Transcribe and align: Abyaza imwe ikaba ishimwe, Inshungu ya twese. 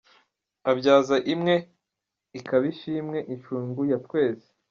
Abyaza 0.71 1.15
imwe 1.33 1.55
ikaba 2.39 2.65
ishimwe, 2.73 3.19
Inshungu 3.33 3.81
ya 3.91 3.97
twese. 4.05 4.47